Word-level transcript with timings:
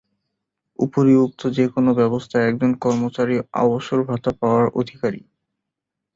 উপরিউক্ত 0.79 1.41
যেকোন 1.57 1.85
ব্যবস্থায় 1.99 2.47
একজন 2.47 2.71
কর্মচারী 2.81 3.35
অবসরভাতা 3.63 4.31
পাওয়ার 4.39 4.65
অধিকারী। 4.75 5.21